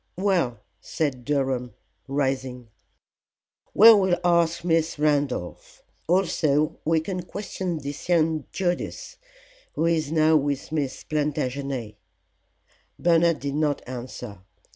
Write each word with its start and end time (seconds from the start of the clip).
"Well," 0.17 0.61
said 0.79 1.23
Durham, 1.25 1.75
rising, 2.07 2.69
"we 3.75 3.93
will 3.93 4.17
ask 4.23 4.63
Miss 4.63 4.97
Randolph. 4.97 5.83
Also 6.07 6.79
we 6.83 6.99
can 7.01 7.21
question 7.21 7.77
this 7.77 8.09
young 8.09 8.45
Judas, 8.51 9.17
who 9.73 9.85
is 9.85 10.11
now 10.11 10.35
with 10.37 10.71
Miss 10.71 11.03
Plantagenet." 11.03 11.97
Bernard 12.97 13.39
did 13.41 13.53
not 13.53 13.83
answer. 13.87 14.39